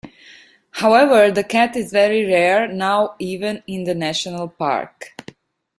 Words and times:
However, 0.71 1.29
the 1.29 1.43
cat 1.43 1.75
is 1.75 1.91
very 1.91 2.25
rare 2.25 2.67
now 2.67 3.13
even 3.19 3.61
in 3.67 3.83
the 3.83 3.93
national 3.93 4.47
park. 4.47 5.13